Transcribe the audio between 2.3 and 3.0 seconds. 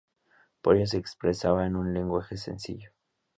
sencillo.